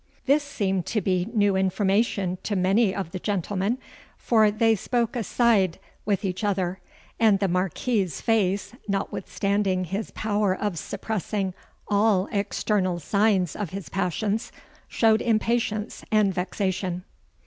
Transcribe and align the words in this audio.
This 0.25 0.43
seemed 0.43 0.87
to 0.87 0.99
be 0.99 1.27
new 1.31 1.55
information 1.55 2.39
to 2.41 2.55
many 2.55 2.91
of 2.91 3.11
the 3.11 3.19
gentlemen, 3.19 3.77
for 4.17 4.49
they 4.49 4.73
spoke 4.73 5.15
aside 5.15 5.77
with 6.05 6.25
each 6.25 6.43
other, 6.43 6.79
and 7.19 7.37
the 7.37 7.47
Marquis's 7.47 8.19
face, 8.19 8.73
notwithstanding 8.87 9.83
his 9.83 10.09
power 10.09 10.55
of 10.55 10.79
suppressing 10.79 11.53
all 11.87 12.27
external 12.31 12.97
signs 12.97 13.55
of 13.55 13.69
his 13.69 13.89
passions, 13.89 14.51
showed 14.87 15.21
impatience 15.21 16.03
and 16.11 16.33
vexation. 16.33 17.03